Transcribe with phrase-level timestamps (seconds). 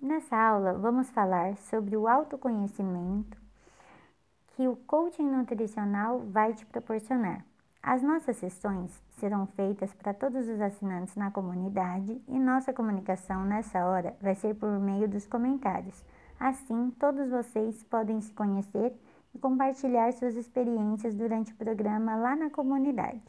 [0.00, 3.36] Nessa aula, vamos falar sobre o autoconhecimento
[4.48, 7.44] que o coaching nutricional vai te proporcionar.
[7.82, 13.86] As nossas sessões serão feitas para todos os assinantes na comunidade e nossa comunicação nessa
[13.86, 16.04] hora vai ser por meio dos comentários.
[16.38, 18.92] Assim, todos vocês podem se conhecer
[19.34, 23.22] e compartilhar suas experiências durante o programa lá na comunidade.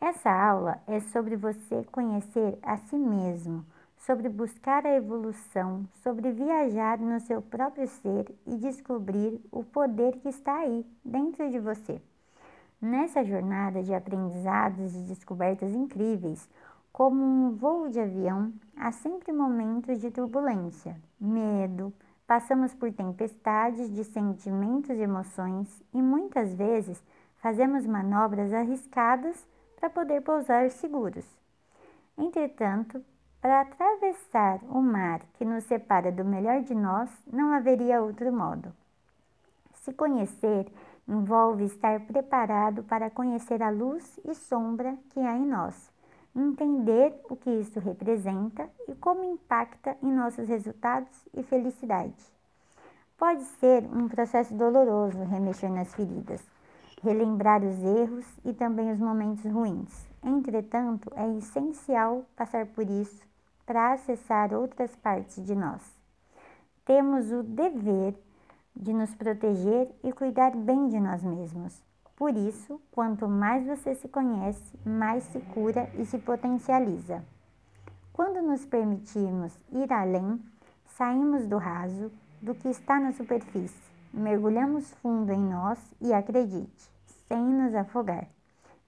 [0.00, 3.64] Essa aula é sobre você conhecer a si mesmo,
[4.06, 10.28] sobre buscar a evolução, sobre viajar no seu próprio ser e descobrir o poder que
[10.28, 12.00] está aí dentro de você.
[12.80, 16.48] Nessa jornada de aprendizados e descobertas incríveis,
[16.92, 21.92] como um voo de avião, há sempre momentos de turbulência, medo,
[22.26, 27.00] passamos por tempestades de sentimentos e emoções e muitas vezes
[27.36, 29.46] fazemos manobras arriscadas
[29.78, 31.24] para poder pousar seguros.
[32.18, 33.02] Entretanto,
[33.42, 38.72] para atravessar o mar que nos separa do melhor de nós, não haveria outro modo.
[39.74, 40.72] Se conhecer
[41.08, 45.90] envolve estar preparado para conhecer a luz e sombra que há em nós,
[46.36, 52.14] entender o que isso representa e como impacta em nossos resultados e felicidade.
[53.18, 56.40] Pode ser um processo doloroso remexer nas feridas,
[57.02, 60.08] relembrar os erros e também os momentos ruins.
[60.22, 63.31] Entretanto, é essencial passar por isso
[63.64, 65.82] para acessar outras partes de nós.
[66.84, 68.14] Temos o dever
[68.74, 71.82] de nos proteger e cuidar bem de nós mesmos.
[72.16, 77.24] Por isso, quanto mais você se conhece, mais se cura e se potencializa.
[78.12, 80.40] Quando nos permitimos ir além,
[80.86, 86.90] saímos do raso, do que está na superfície, mergulhamos fundo em nós e acredite,
[87.26, 88.28] sem nos afogar.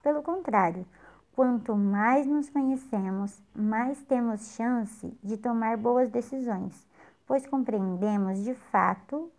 [0.03, 0.87] Pelo contrário,
[1.35, 6.87] quanto mais nos conhecemos, mais temos chance de tomar boas decisões,
[7.27, 9.31] pois compreendemos de fato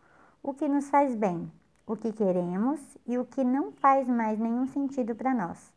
[0.44, 1.50] o que nos faz bem,
[1.88, 5.74] o que queremos e o que não faz mais nenhum sentido para nós.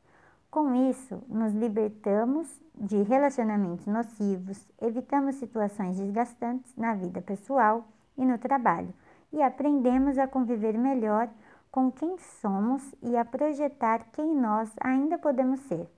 [0.50, 7.86] Com isso, nos libertamos de relacionamentos nocivos, evitamos situações desgastantes na vida pessoal
[8.16, 8.92] e no trabalho
[9.32, 11.28] e aprendemos a conviver melhor
[11.70, 15.88] com quem somos e a projetar quem nós ainda podemos ser.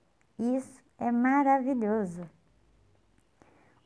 [0.41, 2.27] Isso é maravilhoso!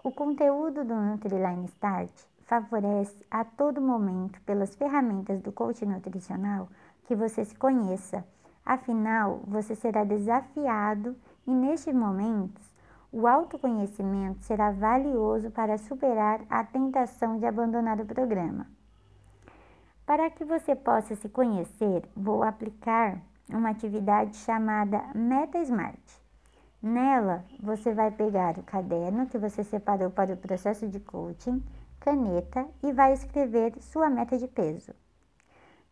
[0.01, 2.09] O conteúdo do Nutriline Start
[2.45, 6.69] favorece a todo momento, pelas ferramentas do coaching nutricional,
[7.03, 8.25] que você se conheça.
[8.65, 11.13] Afinal, você será desafiado
[11.45, 12.63] e, nestes momentos,
[13.11, 18.65] o autoconhecimento será valioso para superar a tentação de abandonar o programa.
[20.05, 26.24] Para que você possa se conhecer, vou aplicar uma atividade chamada Meta Smart.
[26.87, 31.65] Nela, você vai pegar o caderno que você separou para o processo de coaching,
[31.99, 34.93] caneta e vai escrever sua meta de peso.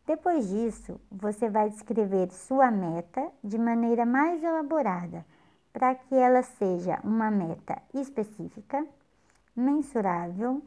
[0.06, 5.26] Depois disso, você vai descrever sua meta de maneira mais elaborada,
[5.74, 8.86] para que ela seja uma meta específica,
[9.56, 10.62] mensurável,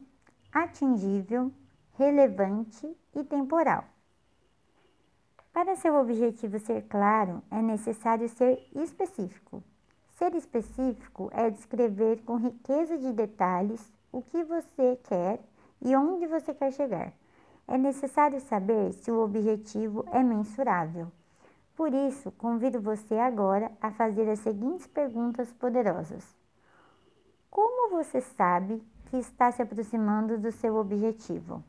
[0.51, 1.53] atingível,
[1.97, 3.85] relevante e temporal.
[5.53, 9.63] Para seu objetivo ser claro, é necessário ser específico.
[10.17, 15.39] Ser específico é descrever com riqueza de detalhes o que você quer
[15.79, 17.13] e onde você quer chegar.
[17.67, 21.11] É necessário saber se o objetivo é mensurável.
[21.75, 26.25] Por isso, convido você agora a fazer as seguintes perguntas poderosas:
[27.51, 31.63] Como você sabe que está se aproximando do seu objetivo?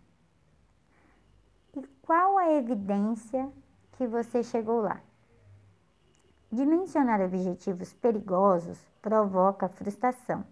[1.77, 3.53] E qual a evidência
[3.93, 5.03] que você chegou lá?
[6.51, 10.43] Dimensionar objetivos perigosos provoca frustração.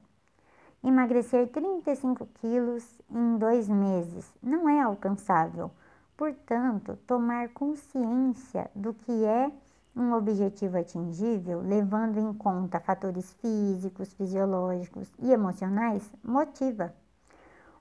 [0.85, 5.71] Emagrecer 35 quilos em dois meses não é alcançável.
[6.15, 9.51] Portanto, tomar consciência do que é
[9.97, 16.95] um objetivo atingível, levando em conta fatores físicos, fisiológicos e emocionais, motiva.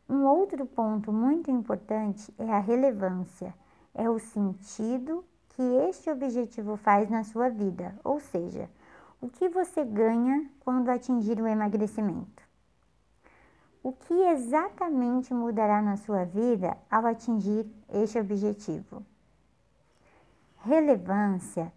[0.07, 3.53] Um outro ponto muito importante é a relevância,
[3.93, 8.69] é o sentido que este objetivo faz na sua vida, ou seja,
[9.21, 12.43] o que você ganha quando atingir o emagrecimento.
[13.81, 19.05] O que exatamente mudará na sua vida ao atingir este objetivo?
[20.57, 21.71] Relevância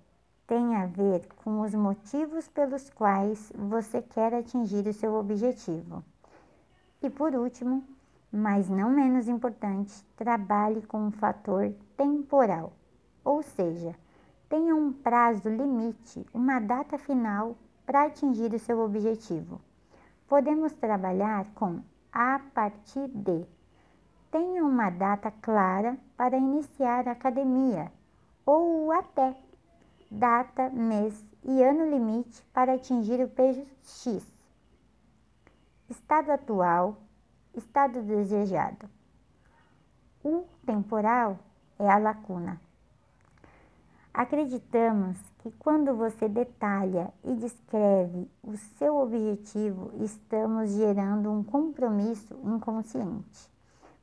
[0.46, 6.02] tem a ver com os motivos pelos quais você quer atingir o seu objetivo.
[7.02, 7.84] E por último,
[8.32, 12.72] mas não menos importante, trabalhe com o fator temporal,
[13.28, 13.94] ou seja,
[14.48, 19.60] tenha um prazo limite, uma data final para atingir o seu objetivo.
[20.26, 23.44] Podemos trabalhar com a partir de.
[24.30, 27.92] Tenha uma data clara para iniciar a academia
[28.46, 29.36] ou até
[30.10, 34.26] data, mês e ano limite para atingir o peso X.
[35.90, 36.96] Estado atual,
[37.54, 38.88] estado desejado.
[40.24, 41.38] O temporal
[41.78, 42.58] é a lacuna.
[44.18, 53.48] Acreditamos que quando você detalha e descreve o seu objetivo, estamos gerando um compromisso inconsciente.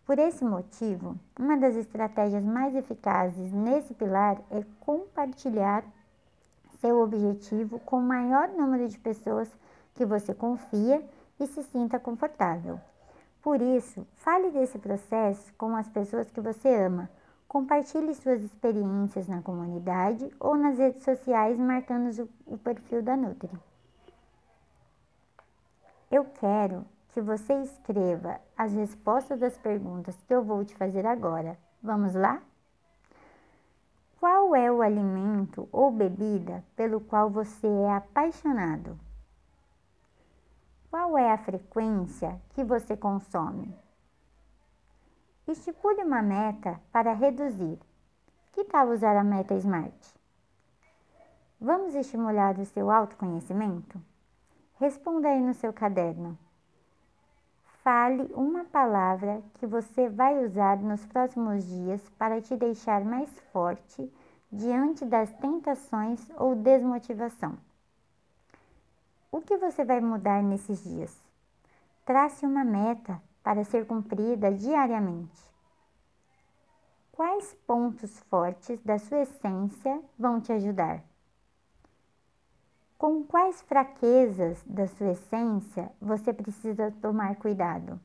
[0.06, 5.84] Por esse motivo, uma das estratégias mais eficazes nesse pilar é compartilhar
[6.80, 9.50] seu objetivo com o maior número de pessoas
[9.96, 11.06] que você confia
[11.38, 12.80] e se sinta confortável.
[13.42, 17.10] Por isso, fale desse processo com as pessoas que você ama
[17.48, 23.52] Compartilhe suas experiências na comunidade ou nas redes sociais marcando o perfil da Nutri.
[26.12, 31.58] Eu quero que você escreva as respostas das perguntas que eu vou te fazer agora.
[31.82, 32.42] Vamos lá?
[34.20, 39.00] Qual é o alimento ou bebida pelo qual você é apaixonado?
[40.90, 43.85] Qual é a frequência que você consome?
[45.48, 47.78] Estipule uma meta para reduzir.
[48.52, 49.94] Que tal usar a meta SMART?
[51.62, 54.02] Vamos estimular o seu autoconhecimento?
[54.80, 56.36] Responda aí no seu caderno.
[57.84, 64.12] Fale uma palavra que você vai usar nos próximos dias para te deixar mais forte
[64.52, 67.56] diante das tentações ou desmotivação.
[69.32, 71.16] O que você vai mudar nesses dias?
[72.04, 75.40] Trace uma meta para ser cumprida diariamente.
[77.12, 81.04] Quais pontos fortes da sua essência vão te ajudar?
[82.98, 88.00] Com quais fraquezas da sua essência você precisa tomar cuidado?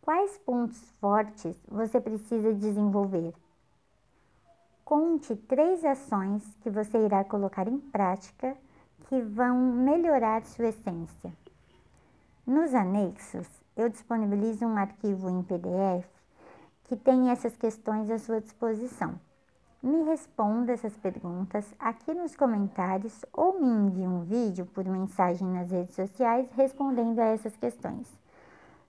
[0.00, 3.34] Quais pontos fortes você precisa desenvolver?
[4.84, 8.56] Conte três ações que você irá colocar em prática
[9.08, 11.32] que vão melhorar sua essência.
[12.46, 16.06] Nos anexos, eu disponibilizo um arquivo em PDF
[16.84, 19.18] que tem essas questões à sua disposição.
[19.82, 25.70] Me responda essas perguntas aqui nos comentários ou me envie um vídeo por mensagem nas
[25.70, 28.12] redes sociais respondendo a essas questões.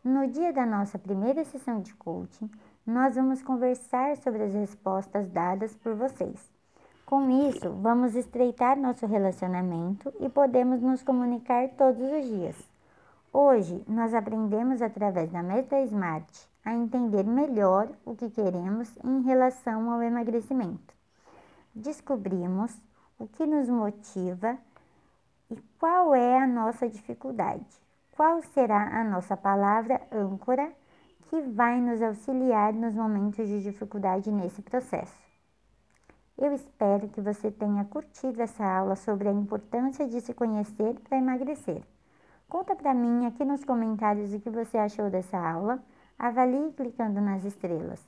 [0.04, 2.52] No dia da nossa primeira sessão de coaching,
[2.86, 6.52] nós vamos conversar sobre as respostas dadas por vocês.
[7.06, 12.75] Com isso, vamos estreitar nosso relacionamento e podemos nos comunicar todos os dias.
[13.38, 19.92] Hoje, nós aprendemos através da meta SMART a entender melhor o que queremos em relação
[19.92, 20.94] ao emagrecimento.
[21.76, 22.74] Descobrimos
[23.20, 24.58] o que nos motiva
[25.52, 27.66] e qual é a nossa dificuldade.
[28.16, 30.72] Qual será a nossa palavra âncora
[31.30, 35.20] que vai nos auxiliar nos momentos de dificuldade nesse processo?
[36.38, 41.18] Eu espero que você tenha curtido essa aula sobre a importância de se conhecer para
[41.18, 41.84] emagrecer.
[42.48, 45.84] Conta para mim aqui nos comentários o que você achou dessa aula.
[46.18, 48.08] Avalie clicando nas estrelas.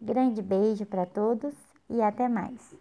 [0.00, 1.54] Grande beijo para todos
[1.88, 2.74] e até mais.